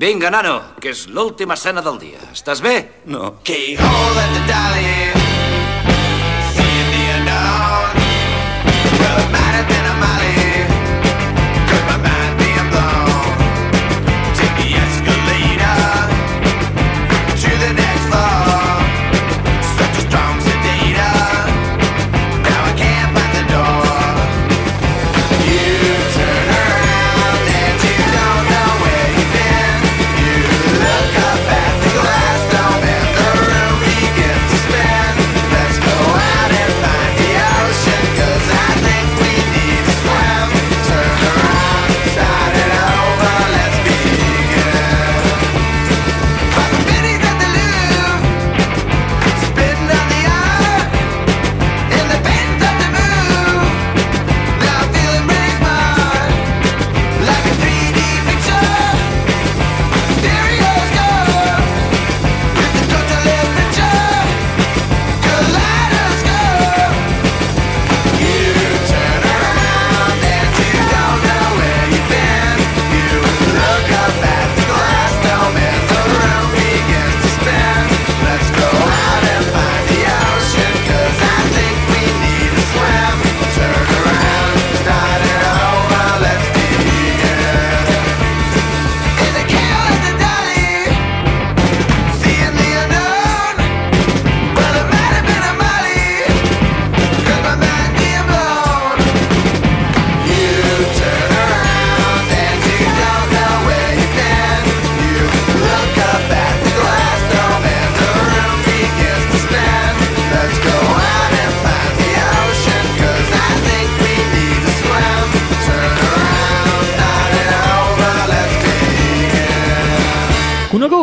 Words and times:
Vinga, 0.00 0.30
nano, 0.32 0.54
que 0.80 0.94
és 0.94 1.02
l'última 1.12 1.58
escena 1.58 1.82
del 1.84 1.98
dia. 2.00 2.22
Estàs 2.32 2.62
bé? 2.64 2.72
No. 3.12 3.34
Keyhole 3.44 4.22
at 4.22 4.32
the 4.32 4.44
dolly, 4.48 5.19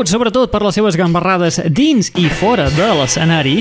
Coneguts 0.08 0.24
sobretot 0.24 0.52
per 0.54 0.62
les 0.64 0.76
seves 0.78 0.96
gambarrades 0.96 1.58
dins 1.68 2.08
i 2.16 2.30
fora 2.32 2.70
de 2.72 2.86
l'escenari, 2.96 3.58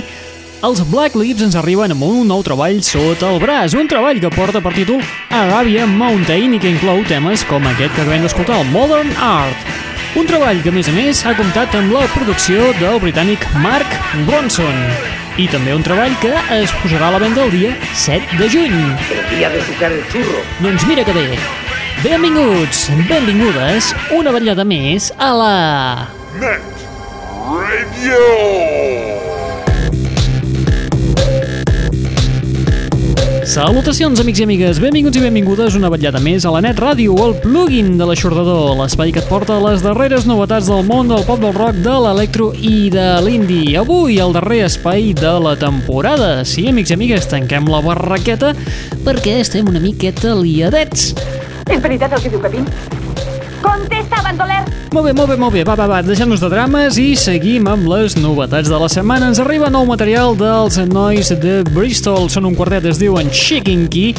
els 0.62 0.78
Black 0.92 1.16
Lips 1.18 1.42
ens 1.42 1.56
arriben 1.58 1.90
amb 1.90 2.04
un 2.06 2.28
nou 2.30 2.42
treball 2.46 2.78
sota 2.86 3.32
el 3.32 3.40
braç, 3.42 3.74
un 3.74 3.88
treball 3.90 4.20
que 4.22 4.30
porta 4.30 4.60
per 4.62 4.70
títol 4.76 5.00
Arabia 5.34 5.88
Mountain 5.90 6.54
i 6.54 6.60
que 6.62 6.70
inclou 6.70 7.00
temes 7.10 7.42
com 7.50 7.66
aquest 7.66 7.96
que 7.96 8.04
acabem 8.04 8.22
d'escoltar, 8.22 8.60
el 8.62 8.70
Modern 8.70 9.10
Art. 9.18 9.72
Un 10.14 10.28
treball 10.30 10.60
que, 10.62 10.70
a 10.70 10.76
més 10.76 10.86
a 10.86 10.94
més, 10.94 11.24
ha 11.26 11.34
comptat 11.34 11.74
amb 11.74 11.90
la 11.96 12.04
producció 12.14 12.68
del 12.78 13.00
britànic 13.02 13.42
Mark 13.64 13.96
Ronson. 14.28 14.78
I 15.42 15.48
també 15.50 15.74
un 15.74 15.82
treball 15.82 16.14
que 16.22 16.30
es 16.60 16.74
posarà 16.78 17.08
a 17.08 17.16
la 17.16 17.22
venda 17.24 17.42
el 17.42 17.50
dia 17.56 17.72
7 18.04 18.38
de 18.38 18.52
juny. 18.52 18.76
El 19.10 19.24
día 19.34 19.50
de 19.50 19.64
sucar 19.66 19.90
el 19.90 20.04
churro. 20.14 20.44
Doncs 20.62 20.86
mira 20.86 21.02
que 21.02 21.16
bé. 21.16 21.26
Benvinguts, 22.04 22.86
benvingudes, 23.10 23.90
una 24.14 24.36
vetllada 24.36 24.68
més 24.68 25.10
a 25.18 25.32
la... 25.34 25.56
Net 26.36 26.60
Radio. 27.48 28.16
Salutacions, 33.46 34.20
amics 34.20 34.42
i 34.42 34.44
amigues, 34.44 34.80
benvinguts 34.82 35.16
i 35.16 35.22
benvingudes 35.22 35.78
una 35.78 35.88
vetllada 35.88 36.20
més 36.20 36.44
a 36.44 36.52
la 36.52 36.60
Net 36.66 36.76
Ràdio, 36.82 37.14
el 37.24 37.32
plugin 37.40 37.94
de 37.96 38.08
l'aixordador, 38.10 38.74
l'espai 38.82 39.14
que 39.16 39.22
et 39.22 39.30
porta 39.30 39.56
les 39.64 39.80
darreres 39.86 40.26
novetats 40.28 40.68
del 40.68 40.84
món 40.84 41.08
del 41.08 41.24
pop 41.24 41.40
del 41.40 41.56
rock, 41.56 41.80
de 41.86 41.96
l'electro 42.04 42.50
i 42.58 42.90
de 42.92 43.06
l'indie. 43.24 43.78
Avui, 43.80 44.18
el 44.20 44.36
darrer 44.36 44.66
espai 44.66 45.14
de 45.16 45.32
la 45.40 45.54
temporada. 45.56 46.42
Sí, 46.44 46.66
amics 46.68 46.92
i 46.92 46.98
amigues, 46.98 47.30
tanquem 47.32 47.70
la 47.72 47.80
barraqueta 47.86 48.52
perquè 49.08 49.40
estem 49.46 49.72
una 49.72 49.80
miqueta 49.80 50.36
liadets. 50.36 51.14
És 51.70 51.80
veritat 51.80 52.12
el 52.12 52.26
que 52.26 52.34
diu 52.36 52.44
Capín? 52.44 52.68
Contesta, 53.66 54.22
bandoler! 54.22 54.62
Molt 54.94 55.08
bé, 55.08 55.12
molt 55.12 55.28
bé, 55.28 55.36
molt 55.36 55.52
bé. 55.52 55.64
Va, 55.66 55.74
va, 55.76 55.88
va, 55.90 56.00
deixem-nos 56.06 56.40
de 56.40 56.48
drames 56.52 56.96
i 57.02 57.10
seguim 57.18 57.66
amb 57.68 57.88
les 57.90 58.14
novetats 58.16 58.70
de 58.70 58.78
la 58.80 58.88
setmana. 58.92 59.32
Ens 59.32 59.42
arriba 59.42 59.68
nou 59.72 59.84
material 59.88 60.38
dels 60.38 60.78
nois 60.88 61.34
de 61.42 61.58
Bristol. 61.74 62.30
Són 62.32 62.48
un 62.48 62.56
quartet, 62.56 62.86
es 62.88 63.02
diuen 63.02 63.28
Shaking 63.28 63.88
Key 63.92 64.14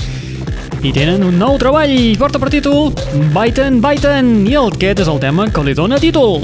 i 0.83 0.93
tenen 0.93 1.25
un 1.25 1.39
nou 1.39 1.57
treball. 1.61 1.97
Porta 2.19 2.43
per 2.43 2.51
títol 2.53 2.91
Biten, 3.33 3.81
Biten 3.81 4.33
i 4.45 4.57
aquest 4.67 5.05
és 5.07 5.11
el 5.11 5.23
tema 5.23 5.49
que 5.49 5.65
li 5.65 5.77
dona 5.77 6.01
títol. 6.03 6.43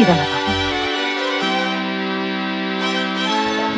Vici 0.00 0.12
de 0.12 0.16
la 0.16 0.24
dona. 0.32 0.54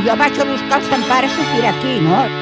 Jo 0.07 0.15
vaig 0.21 0.39
a 0.39 0.47
buscar 0.53 0.79
el 0.79 0.87
Sant 0.91 1.05
Pare 1.11 1.35
sortir 1.35 1.67
aquí, 1.67 1.99
no? 2.07 2.42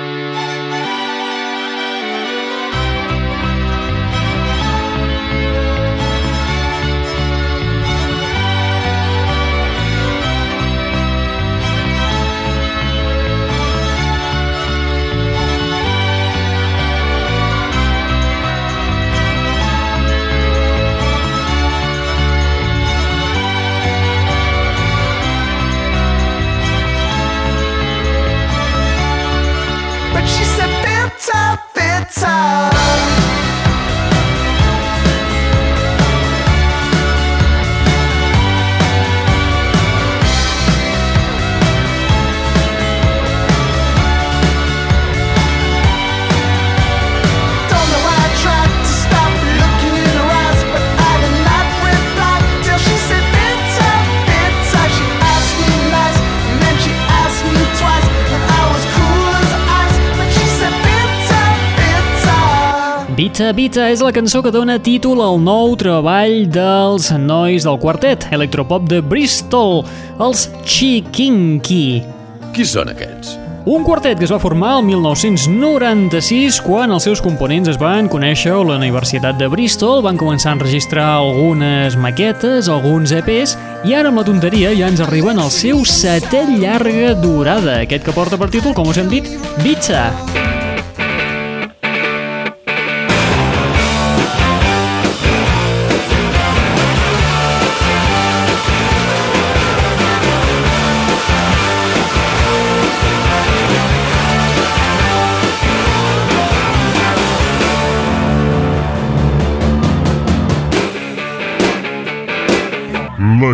Bita 63.41 63.87
és 63.89 64.03
la 64.05 64.11
cançó 64.13 64.43
que 64.45 64.51
dona 64.53 64.75
títol 64.85 65.23
al 65.25 65.39
nou 65.41 65.73
treball 65.81 66.43
dels 66.53 67.07
nois 67.17 67.65
del 67.65 67.79
quartet 67.81 68.27
electropop 68.37 68.85
de 68.91 68.99
Bristol, 69.01 69.81
els 70.21 70.43
Chikinki. 70.61 72.03
Qui 72.53 72.67
són 72.69 72.93
aquests? 72.93 73.33
Un 73.65 73.87
quartet 73.87 74.21
que 74.21 74.29
es 74.29 74.35
va 74.35 74.41
formar 74.43 74.75
el 74.77 74.85
1996 74.91 76.61
quan 76.69 76.93
els 76.93 77.09
seus 77.09 77.25
components 77.25 77.73
es 77.73 77.81
van 77.81 78.13
conèixer 78.13 78.53
a 78.53 78.61
la 78.61 78.77
Universitat 78.77 79.41
de 79.41 79.49
Bristol, 79.49 80.05
van 80.05 80.21
començar 80.21 80.53
a 80.53 80.59
enregistrar 80.59 81.09
algunes 81.17 81.97
maquetes, 81.97 82.69
alguns 82.69 83.17
EPs, 83.17 83.57
i 83.89 83.97
ara 83.97 84.13
amb 84.13 84.21
la 84.21 84.29
tonteria 84.29 84.77
ja 84.77 84.93
ens 84.93 85.01
arriben 85.01 85.41
al 85.41 85.53
seu 85.55 85.81
setè 85.89 86.45
llarga 86.61 87.17
durada, 87.17 87.81
aquest 87.81 88.05
que 88.05 88.17
porta 88.17 88.37
per 88.37 88.53
títol, 88.53 88.77
com 88.77 88.93
us 88.93 89.01
hem 89.01 89.09
dit, 89.09 89.33
Bitsa. 89.65 90.11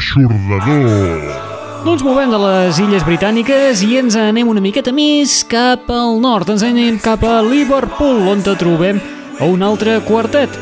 L'aixordador. 0.07 1.83
Doncs 1.85 2.03
movem 2.07 2.31
de 2.31 2.39
les 2.39 2.79
Illes 2.79 3.03
Britàniques 3.07 3.83
i 3.83 3.97
ens 3.99 4.15
anem 4.19 4.47
una 4.47 4.63
miqueta 4.63 4.93
més 4.95 5.41
cap 5.51 5.91
al 5.91 6.21
nord. 6.23 6.51
Ens 6.55 6.63
anem 6.67 7.01
cap 7.03 7.25
a 7.27 7.41
Liverpool, 7.43 8.23
on 8.31 8.43
te 8.45 8.55
trobem 8.59 9.01
a 9.41 9.49
un 9.51 9.67
altre 9.67 9.99
quartet. 10.07 10.55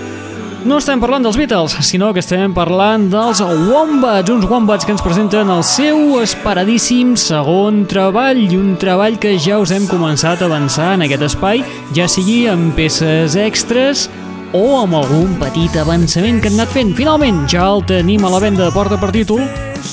No 0.65 0.79
estem 0.81 0.97
parlant 0.97 1.27
dels 1.27 1.37
Beatles, 1.37 1.77
sinó 1.85 2.09
que 2.17 2.23
estem 2.25 2.55
parlant 2.57 3.11
dels 3.13 3.43
Wombats, 3.45 4.33
uns 4.33 4.49
Wombats 4.49 4.89
que 4.89 4.95
ens 4.97 5.05
presenten 5.05 5.53
el 5.53 5.61
seu 5.61 6.23
esperadíssim 6.23 7.13
segon 7.21 7.83
treball 7.91 8.41
i 8.41 8.57
un 8.57 8.73
treball 8.81 9.21
que 9.21 9.37
ja 9.37 9.61
us 9.61 9.75
hem 9.77 9.85
començat 9.91 10.41
a 10.41 10.49
avançar 10.49 10.95
en 10.95 11.05
aquest 11.05 11.29
espai, 11.29 11.61
ja 11.93 12.09
sigui 12.09 12.47
amb 12.49 12.73
peces 12.79 13.37
extres 13.37 14.09
o 14.55 14.63
amb 14.79 14.95
algun 14.95 15.35
petit 15.41 15.75
avançament 15.83 16.39
que 16.41 16.51
han 16.51 16.61
anat 16.61 16.71
fent. 16.71 16.95
Finalment, 16.95 17.43
ja 17.51 17.67
el 17.73 17.83
tenim 17.91 18.23
a 18.25 18.31
la 18.31 18.41
venda 18.43 18.69
de 18.69 18.75
porta 18.75 18.99
per 19.01 19.11
títol 19.15 19.43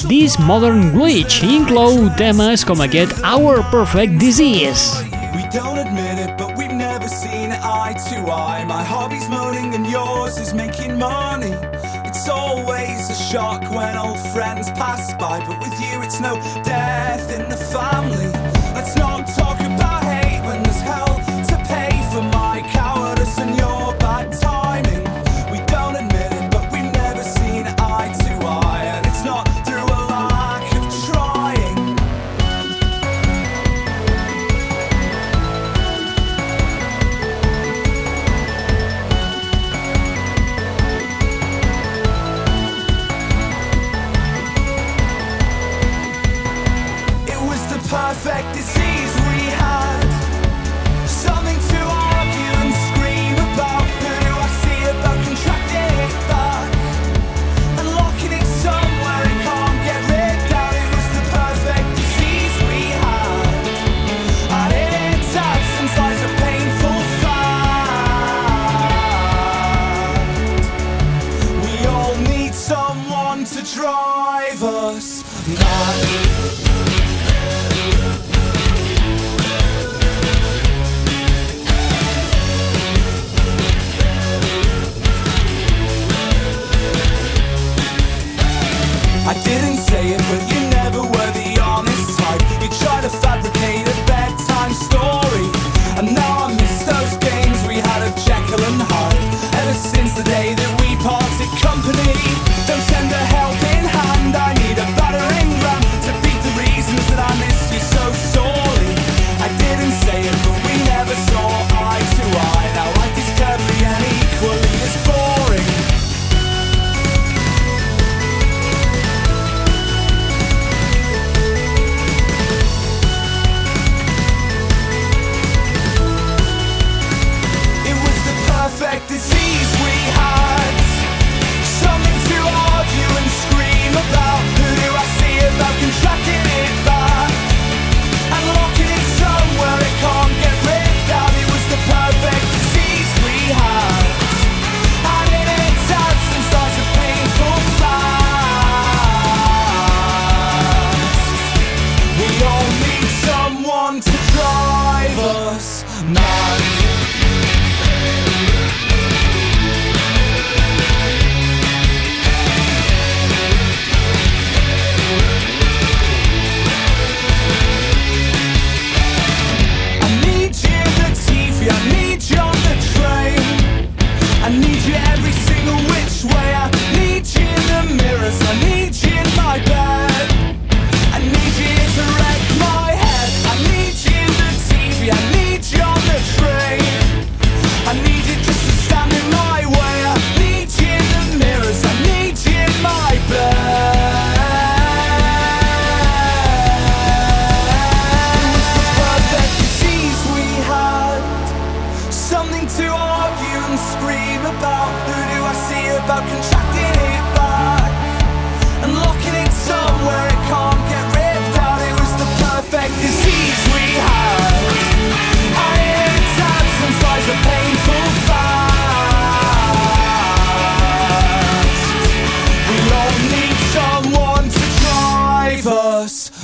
This 0.07 0.37
Modern 0.39 0.91
Glitch 0.93 1.41
inclou 1.43 2.05
temes 2.19 2.63
com 2.63 2.79
aquest 2.85 3.17
Our 3.25 3.63
Perfect 3.73 4.19
Disease. 4.21 5.01
We 5.33 5.43
don't 5.49 5.81
admit 5.81 6.21
it, 6.21 6.37
but 6.37 6.55
we've 6.57 6.73
never 6.73 7.09
seen 7.09 7.51
eye 7.51 7.97
to 8.09 8.17
eye. 8.29 8.63
My 8.69 8.83
hobby's 8.83 9.27
moaning 9.29 9.73
and 9.73 9.85
yours 9.89 10.37
is 10.37 10.53
making 10.53 10.97
money. 10.97 11.53
It's 12.05 12.29
always 12.29 13.09
a 13.09 13.15
shock 13.15 13.65
when 13.73 13.97
old 13.97 14.19
friends 14.31 14.69
pass 14.77 15.11
by, 15.15 15.43
but 15.45 15.59
with 15.59 15.73
you 15.81 16.01
it's 16.03 16.19
no 16.19 16.35
death 16.63 17.33
in 17.33 17.49
the 17.49 17.57
family. 17.57 18.29
Let's 18.73 18.95
not 18.95 19.20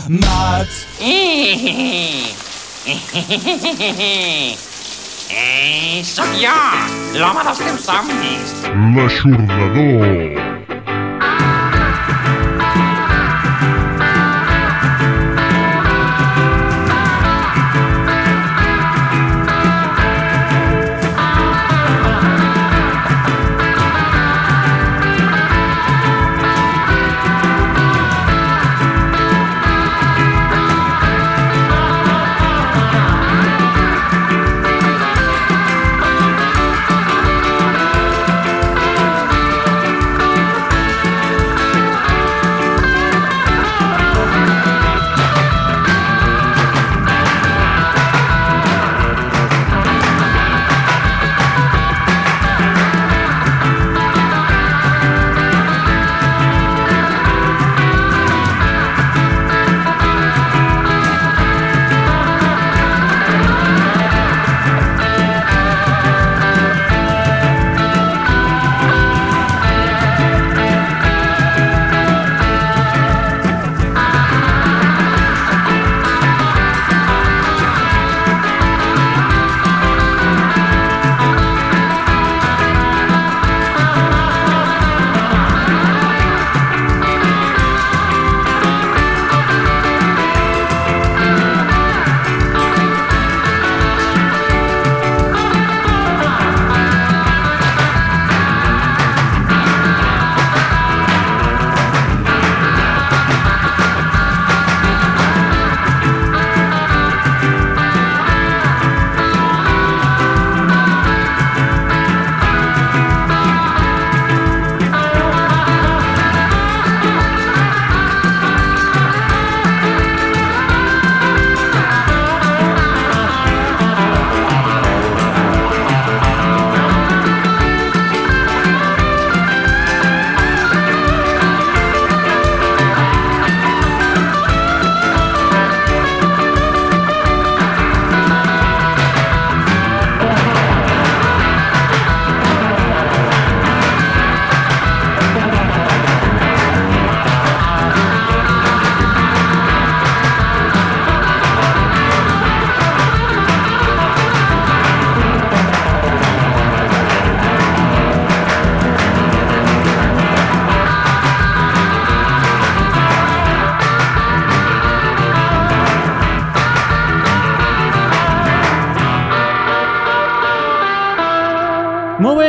us 0.08 0.14
mad. 0.26 0.68
Eh, 5.30 6.04
sóc 6.04 6.28
jo, 6.40 6.56
l'home 7.20 7.44
dels 7.44 7.58
teus 7.58 7.84
somnis. 7.84 8.54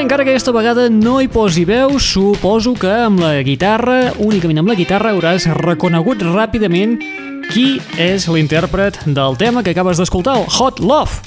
Encara 0.08 0.24
que 0.24 0.30
aquesta 0.30 0.54
vegada 0.56 0.86
no 0.88 1.18
hi 1.20 1.26
posi 1.28 1.66
veu, 1.68 1.98
suposo 2.00 2.70
que 2.72 2.88
amb 2.88 3.20
la 3.20 3.42
guitarra, 3.44 4.14
únicament 4.24 4.62
amb 4.62 4.70
la 4.70 4.76
guitarra, 4.78 5.10
hauràs 5.12 5.44
reconegut 5.58 6.22
ràpidament 6.24 6.94
qui 7.50 7.74
és 8.00 8.24
l'intèrpret 8.32 8.96
del 9.04 9.36
tema 9.36 9.60
que 9.60 9.74
acabes 9.76 10.00
d'escoltar, 10.00 10.38
el 10.40 10.46
Hot 10.48 10.80
Love. 10.80 11.20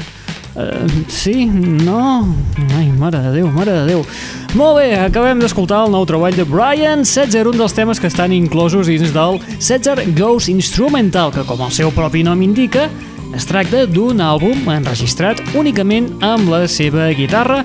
Uh, 0.55 0.89
sí? 1.13 1.45
No? 1.45 2.25
Ai, 2.79 2.87
mare 2.97 3.21
de 3.21 3.35
Déu, 3.35 3.51
mare 3.53 3.75
de 3.75 3.83
Déu. 3.91 4.01
Molt 4.57 4.79
bé, 4.79 4.87
acabem 4.97 5.45
d'escoltar 5.45 5.83
el 5.85 5.93
nou 5.93 6.09
treball 6.09 6.33
de 6.33 6.47
Brian 6.49 7.05
Setzer, 7.05 7.45
un 7.51 7.61
dels 7.61 7.77
temes 7.77 8.01
que 8.01 8.09
estan 8.09 8.33
inclosos 8.33 8.89
dins 8.89 9.13
del 9.13 9.37
Setzer 9.61 10.07
Goes 10.17 10.49
Instrumental, 10.49 11.29
que 11.37 11.45
com 11.45 11.61
el 11.61 11.69
seu 11.69 11.93
propi 11.93 12.25
nom 12.25 12.41
indica, 12.41 12.89
es 13.37 13.45
tracta 13.45 13.85
d'un 13.85 14.25
àlbum 14.25 14.65
enregistrat 14.73 15.45
únicament 15.53 16.15
amb 16.25 16.49
la 16.49 16.65
seva 16.65 17.11
guitarra, 17.13 17.61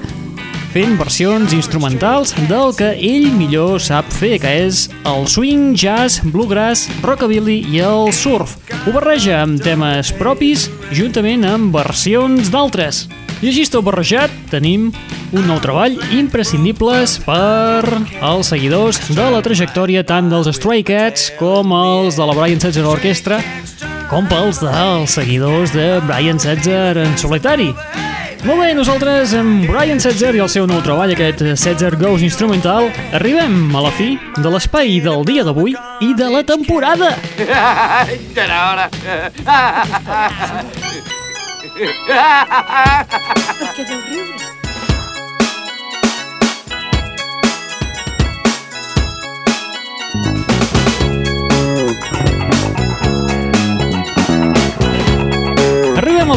fent 0.77 0.99
versions 1.01 1.55
instrumentals 1.57 2.35
del 2.51 2.75
que 2.77 2.91
ell 3.01 3.31
millor 3.33 3.79
sap 3.81 4.11
fer, 4.13 4.35
que 4.43 4.51
és 4.67 4.83
el 5.09 5.25
swing, 5.25 5.71
jazz, 5.73 6.19
bluegrass, 6.35 6.91
rockabilly 7.01 7.63
i 7.73 7.81
el 7.81 8.11
surf. 8.13 8.59
Ho 8.85 8.93
barreja 8.93 9.39
amb 9.41 9.63
temes 9.65 10.11
propis 10.19 10.67
juntament 10.93 11.47
amb 11.49 11.73
versions 11.73 12.51
d'altres. 12.53 13.07
I 13.41 13.49
així 13.49 13.65
tot 13.73 13.87
barrejat, 13.87 14.35
tenim 14.53 14.91
un 15.33 15.49
nou 15.49 15.63
treball 15.65 15.97
imprescindibles 16.13 17.23
per 17.25 17.87
als 18.21 18.53
seguidors 18.53 19.01
de 19.17 19.31
la 19.33 19.41
trajectòria 19.47 20.05
tant 20.05 20.29
dels 20.29 20.51
Stray 20.59 20.85
Cats 20.85 21.31
com 21.41 21.73
els 21.73 22.21
de 22.21 22.29
la 22.29 22.37
Brian 22.37 22.61
Setzer 22.61 22.85
Orquestra 22.85 23.41
com 24.11 24.29
pels 24.29 24.61
dels 24.61 25.17
seguidors 25.17 25.73
de 25.73 25.95
Brian 26.05 26.43
Setzer 26.43 26.99
en 27.01 27.17
solitari. 27.17 27.73
Molt 28.47 28.61
bé, 28.63 28.67
nosaltres 28.79 29.33
amb 29.35 29.65
Brian 29.67 29.99
Setzer 29.99 30.29
i 30.37 30.41
el 30.45 30.47
seu 30.53 30.69
nou 30.71 30.79
treball, 30.85 31.11
aquest 31.11 31.41
Setzer 31.59 31.97
Goes 31.99 32.23
Instrumental, 32.23 32.93
arribem 33.19 33.75
a 33.75 33.83
la 33.83 33.91
fi 33.91 34.13
de 34.39 34.53
l'espai 34.55 35.01
del 35.03 35.27
dia 35.27 35.43
d'avui 35.43 35.75
i 36.07 36.13
de 36.15 36.29
la 36.31 36.45
temporada. 36.47 37.11
Era 37.43 38.61
hora. 38.71 38.87
Arribem 43.75 44.31
al 44.39 44.56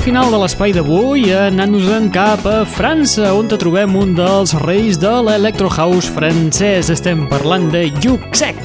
final 0.09 0.31
de 0.33 0.39
l'espai 0.41 0.71
d'avui 0.73 1.27
anant-nos-en 1.37 2.07
cap 2.09 2.41
a 2.49 2.65
França, 2.65 3.29
on 3.37 3.45
te 3.45 3.53
trobem 3.61 3.93
un 3.93 4.17
dels 4.17 4.57
reis 4.63 4.97
de 4.97 5.11
l'electrohouse 5.27 6.09
francès. 6.15 6.89
Estem 6.89 7.29
parlant 7.29 7.69
de 7.69 7.93
Yuxek. 8.01 8.57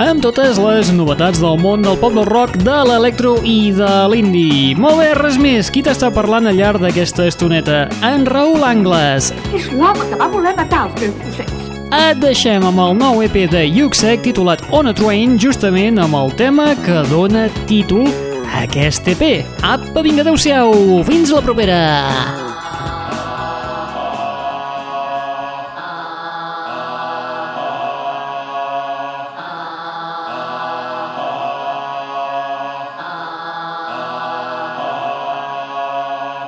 amb 0.00 0.22
totes 0.24 0.58
les 0.60 0.90
novetats 0.94 1.40
del 1.42 1.58
món 1.60 1.82
del 1.84 1.98
pop 2.00 2.14
del 2.16 2.26
rock, 2.28 2.56
de 2.64 2.78
l'electro 2.88 3.34
i 3.44 3.72
de 3.76 3.90
l'indie. 4.12 4.72
Molt 4.78 5.00
bé, 5.02 5.10
res 5.18 5.38
més. 5.40 5.70
Qui 5.72 5.82
t'està 5.84 6.12
parlant 6.14 6.48
al 6.48 6.56
llarg 6.56 6.82
d'aquesta 6.82 7.26
estoneta? 7.28 7.84
En 8.06 8.26
Raül 8.28 8.64
Angles. 8.64 9.32
És 9.52 9.68
l'home 9.72 10.08
que 10.08 10.18
va 10.20 10.30
voler 10.32 10.54
matar 10.58 10.86
els 10.88 11.00
meus 11.00 11.32
ocells. 11.32 11.72
Et 11.92 12.20
deixem 12.22 12.64
amb 12.64 12.80
el 12.80 12.94
nou 12.96 13.20
EP 13.24 13.36
de 13.52 13.66
Yuxek 13.68 14.22
titulat 14.24 14.62
On 14.72 14.88
a 14.88 14.94
Train, 14.96 15.36
justament 15.40 16.00
amb 16.00 16.16
el 16.16 16.32
tema 16.40 16.70
que 16.86 17.02
dona 17.10 17.48
títol 17.68 18.08
a 18.48 18.64
aquest 18.64 19.12
EP. 19.12 19.44
Apa, 19.60 20.04
vinga, 20.04 20.24
adeu-siau! 20.24 21.02
Fins 21.08 21.34
la 21.34 21.44
propera! 21.44 22.41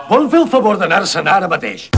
Vol 0.09 0.27
fer 0.33 0.41
el 0.43 0.49
favor 0.53 0.77
d'anar-se'n 0.81 1.29
ara 1.33 1.49
mateix? 1.49 1.89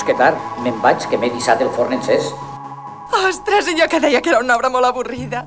Collons, 0.00 0.04
que 0.04 0.14
tard. 0.14 0.36
Me'n 0.62 0.80
vaig, 0.82 1.06
que 1.08 1.18
m'he 1.18 1.30
dissat 1.30 1.60
el 1.60 1.70
forn 1.70 1.92
encès. 1.92 2.32
Ostres, 3.26 3.66
jo 3.76 3.88
que 3.88 4.00
deia 4.00 4.20
que 4.20 4.30
era 4.30 4.40
una 4.40 4.56
obra 4.56 4.70
molt 4.70 4.86
avorrida. 4.86 5.46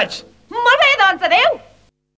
much. 0.00 0.29